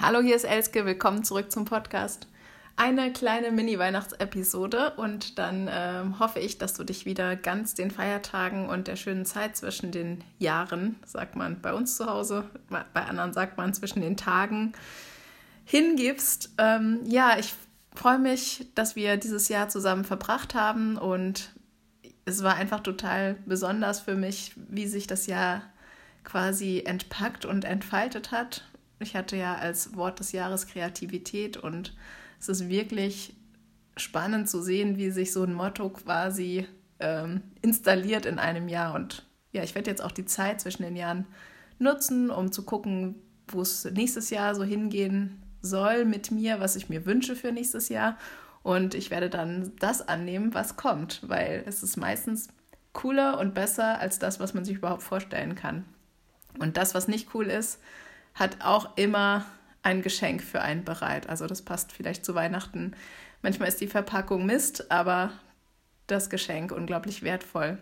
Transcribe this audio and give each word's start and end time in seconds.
Hallo, 0.00 0.20
hier 0.20 0.36
ist 0.36 0.44
Elske, 0.44 0.86
willkommen 0.86 1.24
zurück 1.24 1.50
zum 1.50 1.64
Podcast. 1.64 2.28
Eine 2.76 3.12
kleine 3.12 3.50
Mini-Weihnachtsepisode 3.50 4.92
und 4.96 5.40
dann 5.40 5.68
ähm, 5.68 6.20
hoffe 6.20 6.38
ich, 6.38 6.56
dass 6.56 6.74
du 6.74 6.84
dich 6.84 7.04
wieder 7.04 7.34
ganz 7.34 7.74
den 7.74 7.90
Feiertagen 7.90 8.68
und 8.68 8.86
der 8.86 8.94
schönen 8.94 9.26
Zeit 9.26 9.56
zwischen 9.56 9.90
den 9.90 10.22
Jahren, 10.38 10.94
sagt 11.04 11.34
man 11.34 11.60
bei 11.60 11.74
uns 11.74 11.96
zu 11.96 12.06
Hause, 12.06 12.44
bei 12.68 13.06
anderen 13.06 13.32
sagt 13.32 13.56
man 13.56 13.74
zwischen 13.74 14.00
den 14.00 14.16
Tagen, 14.16 14.72
hingibst. 15.64 16.50
Ähm, 16.58 17.00
ja, 17.04 17.36
ich 17.36 17.52
freue 17.92 18.20
mich, 18.20 18.68
dass 18.76 18.94
wir 18.94 19.16
dieses 19.16 19.48
Jahr 19.48 19.68
zusammen 19.68 20.04
verbracht 20.04 20.54
haben 20.54 20.96
und 20.96 21.50
es 22.24 22.44
war 22.44 22.54
einfach 22.54 22.84
total 22.84 23.34
besonders 23.46 23.98
für 23.98 24.14
mich, 24.14 24.52
wie 24.68 24.86
sich 24.86 25.08
das 25.08 25.26
Jahr 25.26 25.62
quasi 26.22 26.84
entpackt 26.86 27.44
und 27.44 27.64
entfaltet 27.64 28.30
hat 28.30 28.67
ich 29.00 29.14
hatte 29.14 29.36
ja 29.36 29.54
als 29.56 29.96
Wort 29.96 30.20
des 30.20 30.32
Jahres 30.32 30.66
Kreativität 30.66 31.56
und 31.56 31.94
es 32.40 32.48
ist 32.48 32.68
wirklich 32.68 33.34
spannend 33.96 34.48
zu 34.48 34.62
sehen, 34.62 34.96
wie 34.96 35.10
sich 35.10 35.32
so 35.32 35.42
ein 35.42 35.52
Motto 35.52 35.88
quasi 35.90 36.66
ähm, 37.00 37.42
installiert 37.62 38.26
in 38.26 38.38
einem 38.38 38.68
Jahr. 38.68 38.94
Und 38.94 39.26
ja, 39.52 39.62
ich 39.62 39.74
werde 39.74 39.90
jetzt 39.90 40.02
auch 40.02 40.12
die 40.12 40.24
Zeit 40.24 40.60
zwischen 40.60 40.82
den 40.82 40.96
Jahren 40.96 41.26
nutzen, 41.78 42.30
um 42.30 42.52
zu 42.52 42.64
gucken, 42.64 43.16
wo 43.48 43.62
es 43.62 43.84
nächstes 43.84 44.30
Jahr 44.30 44.54
so 44.54 44.64
hingehen 44.64 45.42
soll 45.62 46.04
mit 46.04 46.30
mir, 46.30 46.60
was 46.60 46.76
ich 46.76 46.88
mir 46.88 47.06
wünsche 47.06 47.34
für 47.34 47.52
nächstes 47.52 47.88
Jahr. 47.88 48.16
Und 48.62 48.94
ich 48.94 49.10
werde 49.10 49.30
dann 49.30 49.72
das 49.78 50.06
annehmen, 50.06 50.54
was 50.54 50.76
kommt, 50.76 51.20
weil 51.28 51.64
es 51.66 51.82
ist 51.82 51.96
meistens 51.96 52.48
cooler 52.92 53.38
und 53.38 53.54
besser 53.54 53.98
als 53.98 54.18
das, 54.18 54.40
was 54.40 54.54
man 54.54 54.64
sich 54.64 54.76
überhaupt 54.76 55.02
vorstellen 55.02 55.54
kann. 55.54 55.84
Und 56.58 56.76
das, 56.76 56.94
was 56.94 57.08
nicht 57.08 57.34
cool 57.34 57.46
ist, 57.46 57.80
hat 58.38 58.58
auch 58.62 58.96
immer 58.96 59.44
ein 59.82 60.02
Geschenk 60.02 60.42
für 60.42 60.62
einen 60.62 60.84
bereit. 60.84 61.28
Also 61.28 61.46
das 61.46 61.62
passt 61.62 61.92
vielleicht 61.92 62.24
zu 62.24 62.34
Weihnachten. 62.34 62.94
Manchmal 63.42 63.68
ist 63.68 63.80
die 63.80 63.86
Verpackung 63.86 64.46
Mist, 64.46 64.90
aber 64.90 65.32
das 66.06 66.30
Geschenk 66.30 66.72
unglaublich 66.72 67.22
wertvoll. 67.22 67.78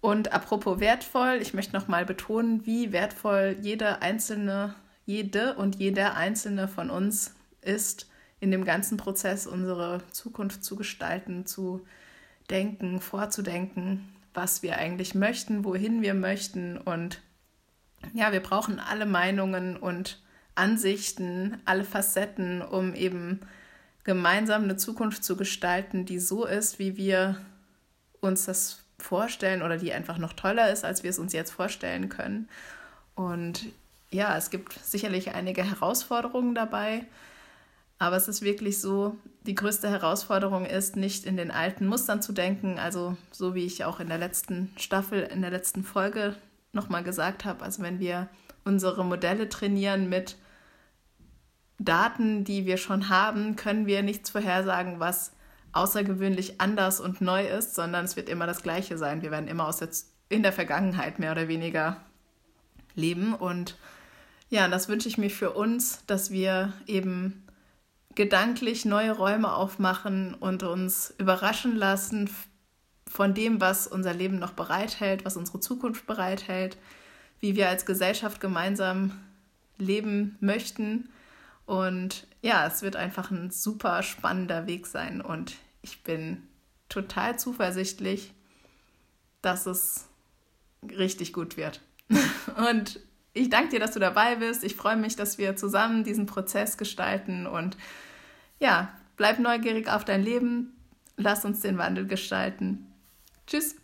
Und 0.00 0.32
apropos 0.32 0.80
wertvoll, 0.80 1.38
ich 1.42 1.52
möchte 1.52 1.74
nochmal 1.74 2.06
betonen, 2.06 2.64
wie 2.64 2.92
wertvoll 2.92 3.56
jede 3.60 4.00
einzelne, 4.00 4.74
jede 5.04 5.54
und 5.54 5.76
jeder 5.76 6.16
einzelne 6.16 6.68
von 6.68 6.90
uns 6.90 7.34
ist, 7.60 8.08
in 8.40 8.50
dem 8.50 8.64
ganzen 8.64 8.96
Prozess 8.96 9.46
unsere 9.46 10.00
Zukunft 10.12 10.64
zu 10.64 10.76
gestalten, 10.76 11.44
zu 11.44 11.86
denken, 12.48 13.00
vorzudenken, 13.00 14.08
was 14.32 14.62
wir 14.62 14.78
eigentlich 14.78 15.14
möchten, 15.14 15.64
wohin 15.64 16.00
wir 16.00 16.14
möchten 16.14 16.78
und 16.78 17.20
ja, 18.14 18.32
wir 18.32 18.40
brauchen 18.40 18.80
alle 18.80 19.06
Meinungen 19.06 19.76
und 19.76 20.20
Ansichten, 20.54 21.60
alle 21.64 21.84
Facetten, 21.84 22.62
um 22.62 22.94
eben 22.94 23.40
gemeinsam 24.04 24.64
eine 24.64 24.76
Zukunft 24.76 25.24
zu 25.24 25.36
gestalten, 25.36 26.04
die 26.04 26.18
so 26.18 26.44
ist, 26.44 26.78
wie 26.78 26.96
wir 26.96 27.40
uns 28.20 28.46
das 28.46 28.82
vorstellen 28.98 29.62
oder 29.62 29.78
die 29.78 29.92
einfach 29.92 30.18
noch 30.18 30.32
toller 30.32 30.70
ist, 30.70 30.84
als 30.84 31.02
wir 31.02 31.10
es 31.10 31.18
uns 31.18 31.32
jetzt 31.32 31.50
vorstellen 31.50 32.08
können. 32.08 32.48
Und 33.14 33.66
ja, 34.10 34.36
es 34.36 34.50
gibt 34.50 34.72
sicherlich 34.72 35.34
einige 35.34 35.62
Herausforderungen 35.62 36.54
dabei, 36.54 37.06
aber 37.98 38.16
es 38.16 38.28
ist 38.28 38.42
wirklich 38.42 38.80
so, 38.80 39.16
die 39.46 39.54
größte 39.54 39.88
Herausforderung 39.88 40.64
ist, 40.64 40.96
nicht 40.96 41.24
in 41.24 41.36
den 41.36 41.50
alten 41.50 41.86
Mustern 41.86 42.22
zu 42.22 42.32
denken, 42.32 42.78
also 42.78 43.16
so 43.30 43.54
wie 43.54 43.66
ich 43.66 43.84
auch 43.84 44.00
in 44.00 44.08
der 44.08 44.18
letzten 44.18 44.72
Staffel, 44.76 45.22
in 45.22 45.42
der 45.42 45.50
letzten 45.50 45.84
Folge 45.84 46.34
nochmal 46.72 47.02
gesagt 47.02 47.44
habe, 47.44 47.64
also 47.64 47.82
wenn 47.82 47.98
wir 47.98 48.28
unsere 48.64 49.04
Modelle 49.04 49.48
trainieren 49.48 50.08
mit 50.08 50.36
Daten, 51.78 52.44
die 52.44 52.66
wir 52.66 52.76
schon 52.76 53.08
haben, 53.08 53.56
können 53.56 53.86
wir 53.86 54.02
nichts 54.02 54.30
vorhersagen, 54.30 55.00
was 55.00 55.32
außergewöhnlich 55.72 56.60
anders 56.60 57.00
und 57.00 57.20
neu 57.20 57.46
ist, 57.46 57.74
sondern 57.74 58.04
es 58.04 58.16
wird 58.16 58.28
immer 58.28 58.46
das 58.46 58.62
Gleiche 58.62 58.98
sein. 58.98 59.22
Wir 59.22 59.30
werden 59.30 59.48
immer 59.48 59.66
aus 59.66 59.78
der, 59.78 59.88
in 60.28 60.42
der 60.42 60.52
Vergangenheit 60.52 61.18
mehr 61.18 61.32
oder 61.32 61.48
weniger 61.48 61.96
leben. 62.94 63.34
Und 63.34 63.76
ja, 64.50 64.68
das 64.68 64.88
wünsche 64.88 65.08
ich 65.08 65.16
mir 65.16 65.30
für 65.30 65.52
uns, 65.52 66.04
dass 66.06 66.30
wir 66.30 66.72
eben 66.86 67.44
gedanklich 68.14 68.84
neue 68.84 69.12
Räume 69.12 69.54
aufmachen 69.54 70.34
und 70.34 70.62
uns 70.62 71.14
überraschen 71.18 71.76
lassen 71.76 72.28
von 73.10 73.34
dem, 73.34 73.60
was 73.60 73.88
unser 73.88 74.14
Leben 74.14 74.38
noch 74.38 74.52
bereithält, 74.52 75.24
was 75.24 75.36
unsere 75.36 75.58
Zukunft 75.58 76.06
bereithält, 76.06 76.78
wie 77.40 77.56
wir 77.56 77.68
als 77.68 77.84
Gesellschaft 77.84 78.40
gemeinsam 78.40 79.18
leben 79.78 80.36
möchten. 80.40 81.08
Und 81.66 82.28
ja, 82.40 82.66
es 82.66 82.82
wird 82.82 82.94
einfach 82.94 83.32
ein 83.32 83.50
super 83.50 84.04
spannender 84.04 84.68
Weg 84.68 84.86
sein 84.86 85.20
und 85.20 85.56
ich 85.82 86.04
bin 86.04 86.42
total 86.88 87.36
zuversichtlich, 87.36 88.32
dass 89.42 89.66
es 89.66 90.06
richtig 90.82 91.32
gut 91.32 91.56
wird. 91.56 91.80
Und 92.68 93.00
ich 93.32 93.48
danke 93.48 93.70
dir, 93.70 93.80
dass 93.80 93.92
du 93.92 94.00
dabei 94.00 94.36
bist. 94.36 94.64
Ich 94.64 94.74
freue 94.74 94.96
mich, 94.96 95.14
dass 95.14 95.38
wir 95.38 95.54
zusammen 95.54 96.02
diesen 96.02 96.26
Prozess 96.26 96.76
gestalten 96.76 97.46
und 97.46 97.76
ja, 98.58 98.92
bleib 99.16 99.38
neugierig 99.38 99.88
auf 99.88 100.04
dein 100.04 100.22
Leben. 100.24 100.72
Lass 101.16 101.44
uns 101.44 101.60
den 101.60 101.78
Wandel 101.78 102.06
gestalten. 102.08 102.89
Tschüss. 103.46 103.76